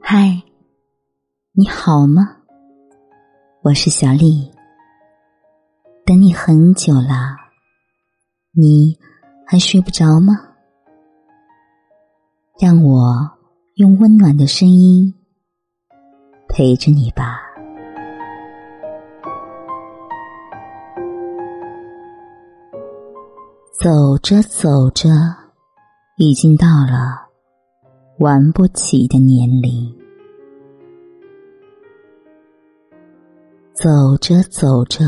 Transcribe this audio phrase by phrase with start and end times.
[0.00, 0.42] 嗨，
[1.52, 2.36] 你好吗？
[3.62, 4.50] 我是小丽，
[6.06, 7.36] 等你很久了，
[8.52, 8.98] 你
[9.46, 10.34] 还睡不着吗？
[12.58, 13.30] 让我
[13.74, 15.14] 用温暖的声音
[16.48, 17.47] 陪着你吧。
[23.80, 25.08] 走着走着，
[26.16, 27.28] 已经到了
[28.18, 29.96] 玩不起的年龄。
[33.72, 33.86] 走
[34.20, 35.04] 着走着，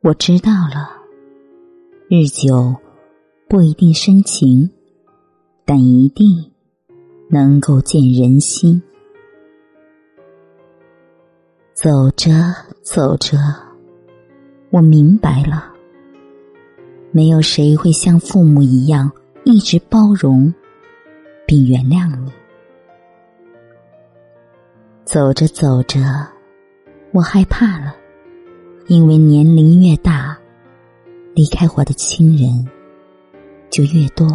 [0.00, 0.88] 我知道了，
[2.08, 2.74] 日久
[3.50, 4.70] 不一定深情，
[5.66, 6.26] 但一定
[7.28, 8.82] 能够见人心。
[11.74, 12.32] 走着
[12.80, 13.36] 走着，
[14.70, 15.73] 我明白了，
[17.16, 19.08] 没有谁会像父母一样
[19.44, 20.52] 一直包容
[21.46, 22.32] 并原谅你。
[25.04, 26.00] 走着走着。
[27.12, 27.94] 我害怕了，
[28.88, 30.36] 因为年龄越大，
[31.36, 32.68] 离开我的亲人
[33.70, 34.26] 就越多。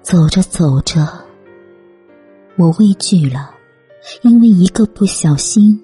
[0.00, 1.06] 走着走着，
[2.56, 3.54] 我畏惧了，
[4.22, 5.78] 因为一个不小心，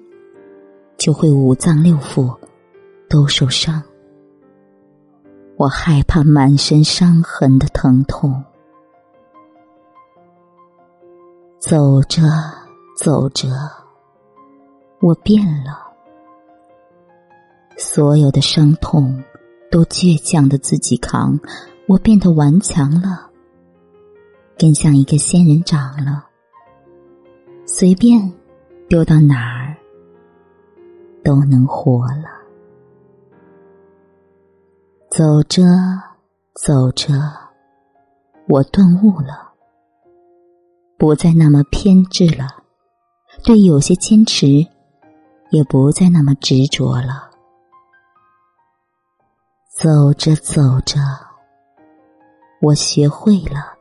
[0.97, 2.35] 就会五脏六腑
[3.07, 3.79] 都受伤。
[5.61, 8.43] 我害怕满身伤痕的疼痛。
[11.59, 12.23] 走着
[12.97, 13.47] 走着。
[15.01, 15.93] 我变了，
[17.77, 19.23] 所有的伤痛
[19.69, 21.39] 都倔强的自己扛，
[21.87, 23.29] 我变得顽强了，
[24.57, 26.25] 更像一个仙人掌了，
[27.67, 28.33] 随便
[28.89, 29.77] 丢到哪儿
[31.23, 32.40] 都能活了。
[35.11, 35.61] 走着
[36.53, 37.13] 走着，
[38.47, 39.51] 我顿悟了，
[40.97, 42.47] 不再那么偏执了，
[43.43, 44.65] 对有些坚持。
[45.51, 47.29] 也不再那么执着了。
[49.77, 50.97] 走着走着，
[52.61, 53.75] 我学会了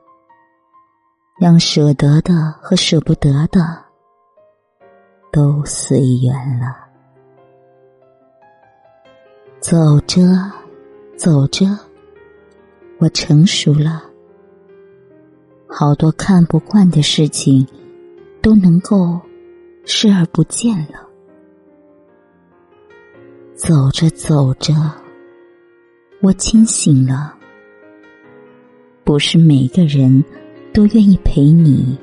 [1.40, 3.60] 让舍得的和舍不得的
[5.30, 6.76] 都随缘了。
[9.60, 10.20] 走着
[11.22, 11.66] 走着，
[12.96, 14.02] 我成熟了，
[15.68, 17.66] 好多看不惯的事情
[18.40, 19.20] 都能够
[19.84, 21.06] 视而不见了。
[23.54, 24.72] 走着走着，
[26.22, 27.36] 我清醒了。
[29.04, 30.24] 不是每个人
[30.72, 31.98] 都愿意陪你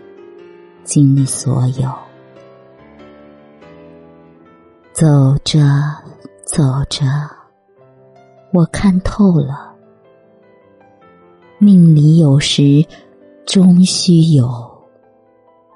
[0.83, 1.91] 经历所有。
[4.93, 5.59] 走着
[6.45, 7.07] 走着，
[8.53, 9.75] 我看透了，
[11.59, 12.85] 命里有时
[13.45, 14.47] 终须有，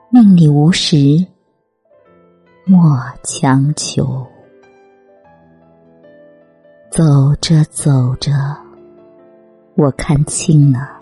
[0.09, 1.25] 命里无时
[2.65, 4.25] 莫强求。
[6.89, 7.03] 走
[7.41, 8.31] 着走着，
[9.75, 10.99] 我看清了，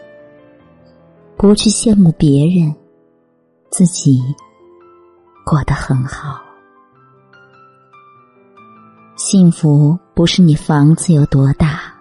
[1.38, 2.74] 不去羡慕别人，
[3.69, 4.22] 自己
[5.46, 6.41] 过得很好。
[9.19, 11.94] 幸福不是你房子有多大，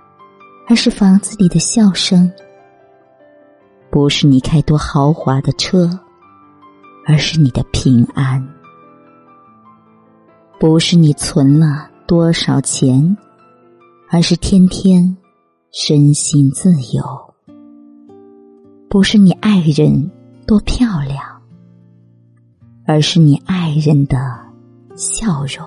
[0.69, 2.31] 而是房子里的笑声；
[3.91, 5.91] 不是你开多豪华的车，
[7.09, 8.41] 而是你的平安；
[10.61, 13.17] 不是你存了多少钱。
[14.11, 15.15] 而是天天
[15.71, 17.35] 身心自由，
[18.89, 20.11] 不是你爱人
[20.47, 21.19] 多漂亮，
[22.87, 24.17] 而是你爱人的
[24.97, 25.67] 笑容；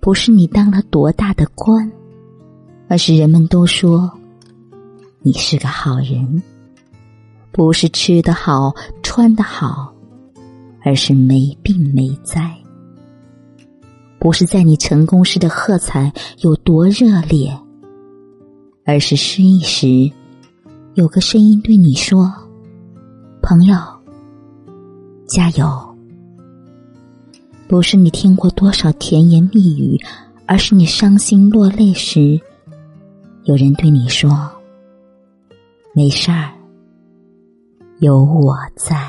[0.00, 1.90] 不是你当了多大的官，
[2.88, 4.10] 而是人们都说
[5.20, 6.42] 你是个好人；
[7.52, 9.94] 不是吃得好穿得好，
[10.82, 12.50] 而是没病没灾。
[14.18, 17.54] 不是在你成功时的喝彩有多热烈，
[18.86, 20.10] 而是失意时，
[20.94, 22.32] 有个声音对你说
[23.42, 23.76] ：“朋友，
[25.26, 25.66] 加油。”
[27.70, 29.96] 不是你听过多少甜言蜜语，
[30.44, 32.40] 而是你伤心落泪时，
[33.44, 34.28] 有人对你说
[35.94, 36.50] ：“没事儿，
[38.00, 39.08] 有我在。”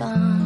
[0.00, 0.39] 가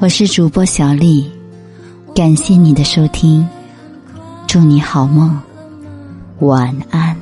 [0.00, 1.30] 我是主播小丽
[2.14, 3.46] 感谢你的收听
[4.48, 5.40] 祝你好梦
[6.40, 7.21] 晚安。